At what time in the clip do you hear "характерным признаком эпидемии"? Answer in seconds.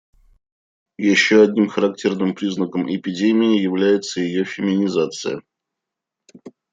1.67-3.61